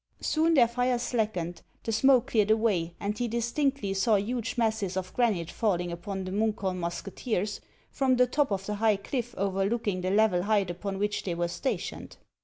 [0.21, 5.13] Soon their fire slackened, the smoke cleared away, and he distinctly saw huge masses of
[5.13, 10.01] granite falling upon the Munkholm musketeers from the top of the high cliff over looking
[10.01, 12.17] the level height upon which they were stationed.